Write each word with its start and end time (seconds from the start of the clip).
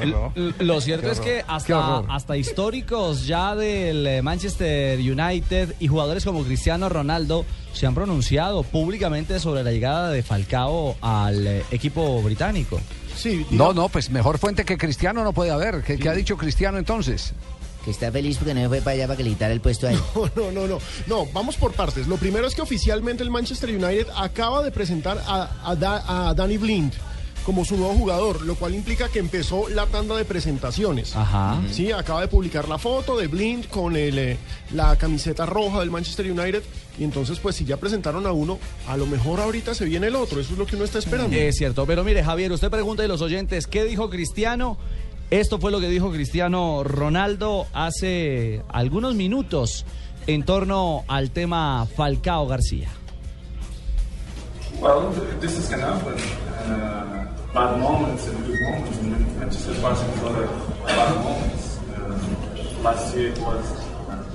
El- 0.00 0.54
lo 0.66 0.80
cierto 0.80 1.10
es 1.10 1.20
que 1.20 1.44
hasta, 1.46 1.98
hasta 2.08 2.36
históricos 2.36 3.26
ya 3.26 3.54
del 3.54 4.06
eh, 4.06 4.22
Manchester 4.22 4.98
United 4.98 5.74
y 5.80 5.88
jugadores 5.88 6.24
como 6.24 6.42
Cristiano 6.44 6.88
Ronaldo 6.88 7.44
se 7.72 7.86
han 7.86 7.94
pronunciado 7.94 8.62
públicamente 8.62 9.38
sobre 9.40 9.62
la 9.64 9.72
llegada 9.72 10.10
de 10.10 10.22
Falcao 10.22 10.96
al 11.00 11.46
eh, 11.46 11.64
equipo 11.70 12.20
británico. 12.22 12.80
Sí, 13.16 13.46
No, 13.50 13.72
no, 13.72 13.88
pues 13.88 14.10
mejor 14.10 14.38
fuente 14.38 14.64
que 14.64 14.78
Cristiano 14.78 15.22
no 15.24 15.32
puede 15.32 15.50
haber. 15.50 15.82
¿Qué, 15.82 15.98
qué 15.98 16.08
ha 16.08 16.14
dicho 16.14 16.36
Cristiano 16.36 16.78
entonces? 16.78 17.32
Que 17.84 17.90
está 17.90 18.10
feliz 18.12 18.38
porque 18.38 18.54
no 18.54 18.68
fue 18.68 18.80
para 18.80 18.92
allá 18.94 19.06
para 19.08 19.16
que 19.16 19.24
le 19.24 19.36
el 19.52 19.60
puesto 19.60 19.88
a 19.88 19.92
él. 19.92 19.98
No, 20.14 20.50
no, 20.52 20.66
no, 20.68 20.78
no. 21.06 21.26
vamos 21.32 21.56
por 21.56 21.72
partes. 21.72 22.06
Lo 22.06 22.16
primero 22.16 22.46
es 22.46 22.54
que 22.54 22.62
oficialmente 22.62 23.22
el 23.22 23.30
Manchester 23.30 23.70
United 23.70 24.06
acaba 24.16 24.62
de 24.62 24.70
presentar 24.70 25.20
a, 25.26 25.50
a 25.64 25.74
Da- 25.76 26.28
a 26.28 26.34
Danny 26.34 26.56
Blind 26.58 26.92
como 27.44 27.64
su 27.64 27.76
nuevo 27.76 27.94
jugador, 27.94 28.42
lo 28.42 28.54
cual 28.54 28.74
implica 28.74 29.08
que 29.08 29.18
empezó 29.18 29.68
la 29.68 29.86
tanda 29.86 30.16
de 30.16 30.24
presentaciones. 30.24 31.14
Ajá. 31.16 31.60
Sí, 31.70 31.90
acaba 31.92 32.20
de 32.20 32.28
publicar 32.28 32.68
la 32.68 32.78
foto 32.78 33.16
de 33.16 33.26
Blind 33.26 33.66
con 33.68 33.96
el, 33.96 34.18
eh, 34.18 34.36
la 34.72 34.96
camiseta 34.96 35.44
roja 35.46 35.80
del 35.80 35.90
Manchester 35.90 36.30
United. 36.30 36.62
Y 36.98 37.04
entonces, 37.04 37.38
pues 37.38 37.56
si 37.56 37.64
ya 37.64 37.76
presentaron 37.78 38.26
a 38.26 38.32
uno, 38.32 38.58
a 38.88 38.96
lo 38.96 39.06
mejor 39.06 39.40
ahorita 39.40 39.74
se 39.74 39.84
viene 39.84 40.08
el 40.08 40.16
otro. 40.16 40.40
Eso 40.40 40.52
es 40.52 40.58
lo 40.58 40.66
que 40.66 40.76
uno 40.76 40.84
está 40.84 40.98
esperando. 40.98 41.36
Es 41.36 41.56
cierto, 41.56 41.86
pero 41.86 42.04
mire 42.04 42.22
Javier, 42.22 42.52
usted 42.52 42.70
pregunta 42.70 43.02
a 43.02 43.08
los 43.08 43.22
oyentes, 43.22 43.66
¿qué 43.66 43.84
dijo 43.84 44.10
Cristiano? 44.10 44.76
Esto 45.30 45.58
fue 45.58 45.70
lo 45.70 45.80
que 45.80 45.88
dijo 45.88 46.10
Cristiano 46.12 46.82
Ronaldo 46.84 47.66
hace 47.72 48.62
algunos 48.68 49.14
minutos 49.14 49.86
en 50.26 50.44
torno 50.44 51.04
al 51.08 51.30
tema 51.30 51.86
Falcao 51.96 52.46
García. 52.46 52.88
Well, 54.80 55.10
th- 55.14 55.40
this 55.40 55.58
is 55.58 55.70
gonna 55.70 55.86
happen. 55.94 56.14
Uh, 56.14 57.01
bad 57.54 57.78
moments 57.78 58.26
and 58.28 58.46
good 58.46 58.60
moments, 58.60 58.98
and 58.98 59.10
Man- 59.12 59.38
Manchester 59.40 59.74
passing 59.80 60.12
for 60.20 60.30
the 60.32 60.46
bad 60.86 61.14
moments. 61.24 61.78
Uh, 61.92 62.82
last 62.82 63.14
year 63.16 63.28
it 63.32 63.38
was 63.38 63.66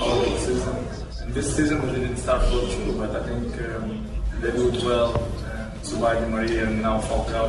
all 0.00 0.20
the 0.20 0.38
season, 0.38 0.76
and 1.22 1.34
this 1.34 1.56
season 1.56 1.80
we 1.86 1.92
didn't 1.98 2.16
start 2.18 2.42
well 2.52 2.66
too, 2.68 2.92
but 2.98 3.10
I 3.16 3.22
think 3.26 3.46
um, 3.68 4.06
they 4.40 4.50
did 4.52 4.82
well. 4.84 5.14
Uh, 5.14 5.70
Subai 5.82 6.18
Di 6.20 6.26
Maria 6.30 6.66
and 6.66 6.82
now 6.82 7.00
Falcao, 7.00 7.46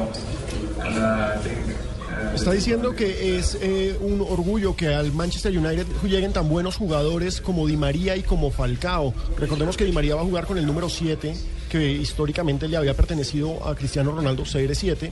and 0.86 0.98
uh, 0.98 1.34
I 1.36 1.38
think. 1.40 1.58
uh, 1.68 2.36
Está 2.36 2.52
diciendo 2.52 2.96
que 2.96 3.38
es 3.38 3.58
eh, 3.62 3.96
un 4.00 4.22
orgullo 4.22 4.76
que 4.76 4.88
al 4.94 5.12
Manchester 5.12 5.56
United 5.58 5.86
lleguen 6.04 6.34
tan 6.34 6.48
buenos 6.50 6.76
jugadores 6.78 7.42
como 7.42 7.68
Di 7.68 7.78
María 7.78 8.16
y 8.16 8.22
como 8.24 8.50
Falcao. 8.52 9.14
Recordemos 9.38 9.76
que 9.78 9.86
Di 9.86 9.92
María 9.92 10.16
va 10.16 10.22
a 10.22 10.26
jugar 10.26 10.46
con 10.46 10.58
el 10.58 10.66
número 10.66 10.88
7, 10.90 11.36
que 11.70 11.92
históricamente 11.92 12.68
le 12.68 12.78
había 12.78 12.94
pertenecido 12.96 13.68
a 13.68 13.76
Cristiano 13.76 14.12
Ronaldo, 14.12 14.44
CR7. 14.44 15.12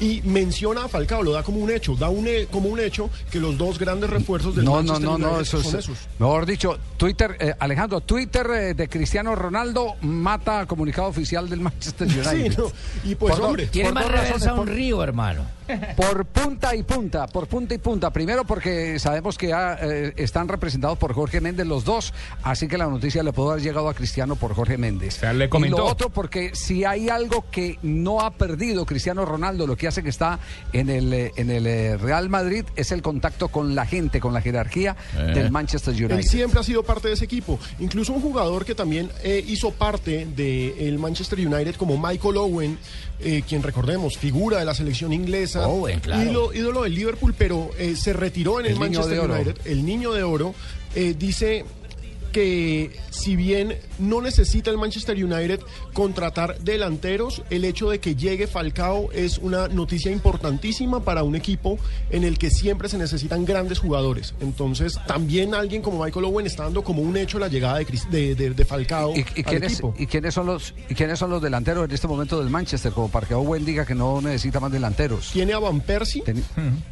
Y 0.00 0.20
menciona 0.24 0.84
a 0.84 0.88
Falcao, 0.88 1.22
lo 1.22 1.32
da 1.32 1.42
como 1.42 1.58
un 1.58 1.70
hecho, 1.70 1.94
da 1.94 2.08
un, 2.08 2.26
he- 2.26 2.46
como 2.46 2.68
un 2.68 2.80
hecho 2.80 3.08
que 3.30 3.38
los 3.38 3.56
dos 3.56 3.78
grandes 3.78 4.10
refuerzos 4.10 4.54
del 4.56 4.64
No, 4.64 4.72
no, 4.72 4.76
Manchester 4.94 5.02
no, 5.08 5.18
no, 5.18 5.26
United 5.28 5.42
eso 5.42 5.62
son 5.62 5.78
es. 5.78 5.84
esos. 5.84 5.98
Mejor 6.18 6.44
dicho, 6.46 6.78
Twitter, 6.96 7.36
eh, 7.38 7.54
Alejandro, 7.58 8.00
Twitter 8.00 8.46
eh, 8.50 8.74
de 8.74 8.88
Cristiano 8.88 9.34
Ronaldo 9.34 9.94
mata 10.02 10.66
comunicado 10.66 11.08
oficial 11.08 11.48
del 11.48 11.60
Manchester 11.60 12.08
Sí, 12.10 12.18
United. 12.18 12.58
no, 12.58 12.72
y 13.04 13.14
pues 13.14 13.32
Por 13.32 13.40
do- 13.42 13.48
hombre, 13.48 13.66
Tiene 13.68 13.92
más 13.92 14.06
reversa 14.08 14.32
razones, 14.34 14.58
un 14.60 14.66
río, 14.66 15.02
hermano. 15.02 15.55
Por 15.96 16.26
punta 16.26 16.74
y 16.74 16.82
punta, 16.82 17.26
por 17.26 17.46
punta 17.46 17.74
y 17.74 17.78
punta. 17.78 18.10
Primero 18.10 18.44
porque 18.44 18.98
sabemos 18.98 19.36
que 19.38 19.48
ya 19.48 19.78
eh, 19.80 20.12
están 20.16 20.48
representados 20.48 20.98
por 20.98 21.12
Jorge 21.12 21.40
Méndez 21.40 21.66
los 21.66 21.84
dos, 21.84 22.12
así 22.42 22.68
que 22.68 22.78
la 22.78 22.86
noticia 22.86 23.22
le 23.22 23.32
pudo 23.32 23.52
haber 23.52 23.62
llegado 23.62 23.88
a 23.88 23.94
Cristiano 23.94 24.36
por 24.36 24.54
Jorge 24.54 24.78
Méndez. 24.78 25.18
sea, 25.20 25.32
le 25.32 25.48
Y 25.52 25.68
lo 25.68 25.84
otro 25.84 26.10
porque 26.10 26.54
si 26.54 26.84
hay 26.84 27.08
algo 27.08 27.44
que 27.50 27.78
no 27.82 28.20
ha 28.20 28.30
perdido 28.32 28.86
Cristiano 28.86 29.24
Ronaldo, 29.24 29.66
lo 29.66 29.76
que 29.76 29.88
hace 29.88 30.02
que 30.02 30.10
está 30.10 30.38
en 30.72 30.90
el, 30.90 31.12
eh, 31.12 31.32
en 31.36 31.50
el 31.50 31.66
eh, 31.66 31.96
Real 31.96 32.28
Madrid 32.28 32.64
es 32.76 32.92
el 32.92 33.02
contacto 33.02 33.48
con 33.48 33.74
la 33.74 33.86
gente, 33.86 34.20
con 34.20 34.32
la 34.32 34.40
jerarquía 34.40 34.96
del 35.34 35.50
Manchester 35.50 35.94
United. 35.94 36.18
Él 36.18 36.24
siempre 36.24 36.60
ha 36.60 36.62
sido 36.62 36.82
parte 36.82 37.08
de 37.08 37.14
ese 37.14 37.24
equipo. 37.24 37.58
Incluso 37.78 38.12
un 38.12 38.20
jugador 38.20 38.64
que 38.64 38.74
también 38.74 39.10
eh, 39.22 39.44
hizo 39.46 39.70
parte 39.70 40.26
del 40.26 40.98
Manchester 40.98 41.38
United, 41.38 41.76
como 41.76 41.98
Michael 41.98 42.36
Owen, 42.36 42.78
eh, 43.18 43.42
quien 43.48 43.62
recordemos, 43.62 44.18
figura 44.18 44.58
de 44.58 44.64
la 44.66 44.74
selección 44.74 45.12
inglesa, 45.12 45.55
Owen, 45.64 46.00
claro. 46.00 46.22
ídolo, 46.22 46.54
ídolo 46.54 46.82
del 46.82 46.94
Liverpool, 46.94 47.34
pero 47.36 47.70
eh, 47.78 47.96
se 47.96 48.12
retiró 48.12 48.60
en 48.60 48.66
el, 48.66 48.72
El 48.72 48.78
Manchester. 48.78 49.20
United, 49.20 49.56
el 49.64 49.84
niño 49.84 50.12
de 50.12 50.22
oro, 50.22 50.54
eh, 50.94 51.14
dice 51.18 51.64
que 52.36 52.90
si 53.08 53.34
bien 53.34 53.78
no 53.98 54.20
necesita 54.20 54.70
el 54.70 54.76
Manchester 54.76 55.16
United 55.24 55.58
contratar 55.94 56.58
delanteros, 56.60 57.40
el 57.48 57.64
hecho 57.64 57.88
de 57.88 57.98
que 57.98 58.14
llegue 58.14 58.46
Falcao 58.46 59.10
es 59.12 59.38
una 59.38 59.68
noticia 59.68 60.12
importantísima 60.12 61.02
para 61.02 61.22
un 61.22 61.34
equipo 61.34 61.78
en 62.10 62.24
el 62.24 62.36
que 62.36 62.50
siempre 62.50 62.90
se 62.90 62.98
necesitan 62.98 63.46
grandes 63.46 63.78
jugadores. 63.78 64.34
Entonces, 64.40 64.98
también 65.06 65.54
alguien 65.54 65.80
como 65.80 66.04
Michael 66.04 66.26
Owen 66.26 66.44
está 66.46 66.64
dando 66.64 66.84
como 66.84 67.00
un 67.00 67.16
hecho 67.16 67.38
la 67.38 67.48
llegada 67.48 67.78
de, 67.78 67.86
de, 68.10 68.34
de- 68.34 68.50
de 68.50 68.64
Falcao 68.66 69.14
¿Y, 69.16 69.20
y 69.20 69.22
al 69.38 69.44
quiénes, 69.46 69.72
equipo. 69.72 69.94
y 69.98 70.06
quiénes 70.06 70.34
son 70.34 70.44
los 70.46 70.74
y 70.90 70.94
quiénes 70.94 71.18
son 71.18 71.30
los 71.30 71.40
delanteros 71.40 71.86
en 71.86 71.90
este 71.92 72.06
momento 72.06 72.38
del 72.38 72.50
Manchester? 72.50 72.92
Como 72.92 73.08
para 73.10 73.26
que 73.26 73.32
Owen 73.32 73.64
diga 73.64 73.86
que 73.86 73.94
no 73.94 74.20
necesita 74.20 74.60
más 74.60 74.70
delanteros. 74.70 75.30
Tiene 75.32 75.54
a 75.54 75.58
Van 75.58 75.80
Persie 75.80 76.20
Ten- 76.22 76.44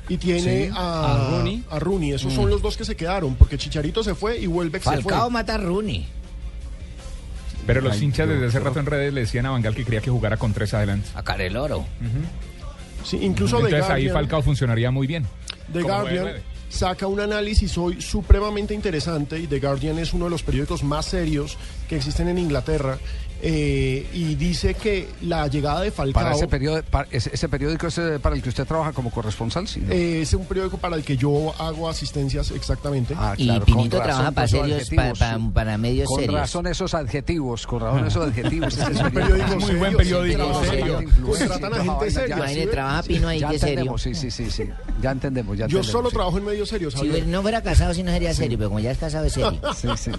y 0.08 0.16
tiene 0.16 0.68
Sí. 0.68 0.70
a, 0.74 1.26
A 1.26 1.30
Rooney. 1.32 1.64
a 1.68 1.78
Rooney. 1.78 2.12
Esos 2.12 2.32
son 2.32 2.48
los 2.48 2.62
dos 2.62 2.78
que 2.78 2.86
se 2.86 2.96
quedaron, 2.96 3.34
porque 3.34 3.58
Chicharito 3.58 4.02
se 4.02 4.14
fue 4.14 4.38
y 4.40 4.46
Welbeck 4.46 4.82
se 4.82 5.02
fue. 5.02 5.12
Mata 5.34 5.56
a 5.56 5.58
Rooney. 5.58 6.06
Pero 7.66 7.80
los 7.80 8.00
hinchas 8.00 8.28
desde 8.28 8.46
hace 8.46 8.60
rato 8.60 8.80
en 8.80 8.86
redes 8.86 9.12
le 9.12 9.22
decían 9.22 9.46
a 9.46 9.50
Bangal 9.50 9.74
que 9.74 9.84
quería 9.84 10.00
que 10.00 10.10
jugara 10.10 10.36
con 10.36 10.52
tres 10.52 10.72
adelante. 10.74 11.08
A 11.14 11.22
Careloro. 11.22 11.84
Sí, 13.04 13.18
incluso 13.20 13.58
The 13.58 13.64
Entonces 13.64 13.90
ahí 13.90 14.08
Falcao 14.08 14.42
funcionaría 14.42 14.90
muy 14.90 15.06
bien. 15.06 15.26
The 15.72 15.82
Guardian 15.82 16.28
saca 16.68 17.06
un 17.06 17.20
análisis 17.20 17.76
hoy 17.78 18.00
supremamente 18.00 18.74
interesante 18.74 19.38
y 19.38 19.46
The 19.46 19.60
Guardian 19.60 19.98
es 19.98 20.12
uno 20.12 20.24
de 20.24 20.30
los 20.30 20.42
periódicos 20.42 20.82
más 20.82 21.06
serios 21.06 21.56
que 21.88 21.96
existen 21.96 22.28
en 22.28 22.38
Inglaterra 22.38 22.98
eh, 23.46 24.06
y 24.14 24.36
dice 24.36 24.72
que 24.72 25.06
la 25.20 25.46
llegada 25.48 25.82
de 25.82 25.90
Falcao 25.90 26.22
Para 26.22 26.34
ese, 26.34 26.48
periodo, 26.48 26.82
para 26.84 27.06
ese, 27.10 27.30
ese 27.34 27.46
periódico 27.48 27.88
es 27.88 27.98
eh, 27.98 28.18
para 28.22 28.34
el 28.36 28.42
que 28.42 28.48
usted 28.48 28.64
trabaja 28.64 28.92
como 28.92 29.10
corresponsal, 29.10 29.68
¿sí? 29.68 29.82
eh, 29.90 30.20
es 30.22 30.32
un 30.32 30.46
periódico 30.46 30.78
para 30.78 30.96
el 30.96 31.04
que 31.04 31.18
yo 31.18 31.52
hago 31.58 31.90
asistencias 31.90 32.52
exactamente. 32.52 33.14
Ah, 33.18 33.34
Y 33.36 33.44
claro, 33.44 33.66
Pinito 33.66 33.98
con 33.98 34.06
trabaja 34.06 34.22
razón, 34.30 34.34
para 34.34 34.46
esos 34.46 34.60
serios, 34.60 34.88
pa- 34.90 35.02
adjetivos. 35.02 35.18
pa- 35.18 35.54
para 35.54 35.76
medios 35.78 36.08
Con 36.08 36.20
serios. 36.20 36.40
razón 36.40 36.66
esos 36.68 36.94
adjetivos, 36.94 37.66
con 37.66 37.80
razón 37.80 38.06
esos 38.06 38.26
adjetivos. 38.26 38.78
Es 38.78 38.98
un 39.00 39.10
periódico 39.10 39.56
Muy 39.60 39.74
buen 39.74 39.96
periódico, 39.96 40.36
trabaja- 40.38 40.64
serio. 40.70 41.00
Contratan 41.26 41.74
a 41.74 41.84
gente 41.84 42.10
seria. 42.10 42.36
Imagínate, 42.36 42.64
¿sí 42.64 42.70
trabaja 42.70 43.02
Pino 43.02 43.28
ahí, 43.28 43.40
Ya 43.40 43.50
que 43.50 43.58
serio. 43.58 43.72
entendemos, 43.72 44.02
sí, 44.02 44.14
sí, 44.14 44.30
sí, 44.30 44.50
sí. 44.50 44.64
Ya 45.02 45.10
entendemos, 45.10 45.58
ya 45.58 45.66
Yo 45.66 45.78
entendemos, 45.80 45.86
solo 45.92 46.08
sí. 46.08 46.16
trabajo 46.16 46.38
en 46.38 46.44
medios 46.46 46.68
serios. 46.70 46.94
Si 46.94 47.06
no 47.26 47.42
fuera 47.42 47.60
casado, 47.62 47.92
sí 47.92 48.02
no 48.02 48.10
sería 48.10 48.32
serio, 48.32 48.56
pero 48.56 48.70
como 48.70 48.80
ya 48.80 48.90
es 48.92 48.96
casado, 48.98 49.26
es 49.26 49.34
serio. 49.34 49.60
Sí, 49.76 49.88
sí. 49.98 50.10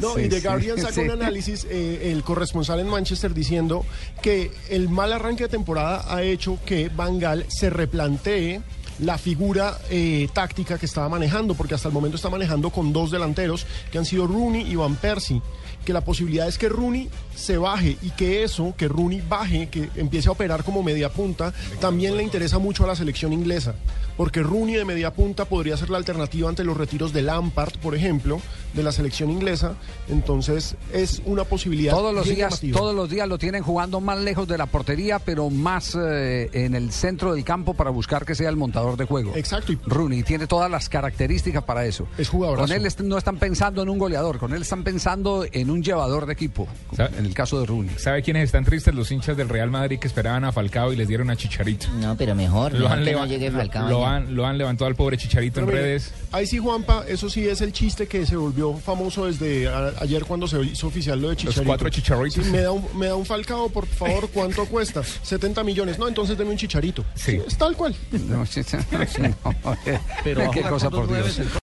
No, 0.00 0.14
Sí, 0.16 0.22
y 0.22 0.28
The 0.28 0.40
sí, 0.40 0.46
Guardian 0.46 0.76
saca 0.78 0.92
sí. 0.92 1.00
Análisis, 1.24 1.66
eh, 1.70 2.12
el 2.12 2.22
corresponsal 2.22 2.80
en 2.80 2.88
Manchester 2.88 3.32
diciendo 3.32 3.84
que 4.20 4.50
el 4.68 4.90
mal 4.90 5.12
arranque 5.12 5.44
de 5.44 5.48
temporada 5.48 6.04
ha 6.06 6.22
hecho 6.22 6.58
que 6.66 6.90
Van 6.90 7.18
se 7.48 7.70
replantee 7.70 8.60
la 9.00 9.18
figura 9.18 9.78
eh, 9.90 10.28
táctica 10.32 10.78
que 10.78 10.86
estaba 10.86 11.08
manejando, 11.08 11.54
porque 11.54 11.74
hasta 11.74 11.88
el 11.88 11.94
momento 11.94 12.16
está 12.16 12.30
manejando 12.30 12.70
con 12.70 12.92
dos 12.92 13.10
delanteros 13.10 13.66
que 13.90 13.98
han 13.98 14.04
sido 14.04 14.26
Rooney 14.26 14.70
y 14.70 14.76
Van 14.76 14.96
Persie. 14.96 15.42
Que 15.84 15.92
la 15.92 16.00
posibilidad 16.00 16.48
es 16.48 16.56
que 16.56 16.70
Rooney 16.70 17.10
se 17.34 17.58
baje 17.58 17.98
y 18.00 18.10
que 18.10 18.42
eso, 18.42 18.72
que 18.76 18.88
Rooney 18.88 19.22
baje, 19.28 19.68
que 19.68 19.90
empiece 19.96 20.28
a 20.28 20.32
operar 20.32 20.64
como 20.64 20.82
media 20.82 21.12
punta, 21.12 21.52
también 21.78 22.16
le 22.16 22.22
interesa 22.22 22.58
mucho 22.58 22.84
a 22.84 22.86
la 22.86 22.96
selección 22.96 23.34
inglesa. 23.34 23.74
Porque 24.16 24.42
Rooney 24.42 24.76
de 24.76 24.84
media 24.84 25.12
punta 25.12 25.44
podría 25.44 25.76
ser 25.76 25.90
la 25.90 25.98
alternativa 25.98 26.48
ante 26.48 26.64
los 26.64 26.76
retiros 26.76 27.12
de 27.12 27.20
Lampard, 27.22 27.76
por 27.78 27.94
ejemplo, 27.94 28.40
de 28.72 28.82
la 28.82 28.92
selección 28.92 29.30
inglesa. 29.30 29.74
Entonces 30.08 30.76
es 30.92 31.20
una 31.26 31.44
posibilidad. 31.44 31.92
Todos 31.92 32.14
los 32.14 32.24
días, 32.24 32.50
llamativa. 32.52 32.78
todos 32.78 32.94
los 32.94 33.10
días 33.10 33.28
lo 33.28 33.36
tienen 33.36 33.62
jugando 33.62 34.00
más 34.00 34.18
lejos 34.18 34.48
de 34.48 34.56
la 34.56 34.66
portería, 34.66 35.18
pero 35.18 35.50
más 35.50 35.96
eh, 36.00 36.48
en 36.52 36.74
el 36.74 36.92
centro 36.92 37.34
del 37.34 37.44
campo 37.44 37.74
para 37.74 37.90
buscar 37.90 38.24
que 38.24 38.34
sea 38.34 38.48
el 38.48 38.56
montador 38.56 38.83
de 38.96 39.04
juego. 39.04 39.32
Exacto, 39.34 39.72
y- 39.72 39.78
Rooney 39.86 40.22
tiene 40.22 40.46
todas 40.46 40.70
las 40.70 40.88
características 40.88 41.64
para 41.64 41.84
eso. 41.86 42.06
Es 42.18 42.28
jugadorazo. 42.28 42.66
Con 42.72 42.76
él 42.76 42.88
no 43.08 43.18
están 43.18 43.38
pensando 43.38 43.82
en 43.82 43.88
un 43.88 43.98
goleador, 43.98 44.38
con 44.38 44.52
él 44.54 44.62
están 44.62 44.84
pensando 44.84 45.44
en 45.50 45.70
un 45.70 45.82
llevador 45.82 46.26
de 46.26 46.32
equipo, 46.34 46.68
¿Sabe? 46.96 47.18
en 47.18 47.26
el 47.26 47.34
caso 47.34 47.58
de 47.60 47.66
Rooney. 47.66 47.96
¿Sabe 47.98 48.22
quiénes 48.22 48.44
están 48.44 48.64
tristes? 48.64 48.94
Los 48.94 49.10
hinchas 49.10 49.36
del 49.36 49.48
Real 49.48 49.70
Madrid 49.70 49.98
que 49.98 50.06
esperaban 50.06 50.44
a 50.44 50.52
Falcao 50.52 50.92
y 50.92 50.96
les 50.96 51.08
dieron 51.08 51.30
a 51.30 51.36
Chicharito. 51.36 51.86
No, 52.00 52.16
pero 52.16 52.34
mejor, 52.34 52.72
Lo 52.72 52.80
mejor 52.80 52.92
han, 52.98 53.04
que 53.04 53.10
no 53.12 53.18
leva- 53.18 53.26
llegue 53.26 53.50
lo- 53.50 53.58
Falcao. 53.58 53.88
lo 53.88 54.06
allá. 54.06 54.16
han- 54.16 54.34
lo 54.34 54.46
han 54.46 54.58
levantado 54.58 54.86
al 54.88 54.94
pobre 54.96 55.16
Chicharito 55.16 55.54
Pero 55.56 55.66
en 55.68 55.72
mire, 55.72 55.82
redes. 55.82 56.12
Ahí 56.32 56.46
sí, 56.46 56.58
Juanpa, 56.58 57.04
eso 57.08 57.28
sí 57.30 57.48
es 57.48 57.60
el 57.60 57.72
chiste 57.72 58.06
que 58.06 58.26
se 58.26 58.36
volvió 58.36 58.74
famoso 58.74 59.26
desde 59.26 59.68
a- 59.68 59.92
ayer 60.00 60.24
cuando 60.24 60.46
se 60.46 60.60
hizo 60.62 60.86
oficial 60.86 61.20
lo 61.20 61.30
de 61.30 61.36
Chicharito. 61.36 61.64
cuatro 61.64 61.88
Chicharitos. 61.88 62.44
Sí, 62.44 62.50
me, 62.50 62.60
da 62.60 62.70
un, 62.72 62.84
me 62.98 63.06
da 63.06 63.14
un 63.16 63.24
falcao, 63.26 63.68
por 63.68 63.86
favor, 63.86 64.28
¿cuánto 64.32 64.66
cuesta? 64.66 65.02
70 65.02 65.62
millones. 65.64 65.98
No, 65.98 66.08
entonces 66.08 66.36
deme 66.36 66.50
un 66.50 66.56
chicharito. 66.56 67.04
Sí. 67.14 67.40
es 67.46 67.56
tal 67.56 67.76
cual. 67.76 67.94
No, 68.12 68.44
Pero 70.24 70.50
qué 70.50 70.62
cosa 70.62 70.90
por 70.90 71.08
Dios. 71.08 71.58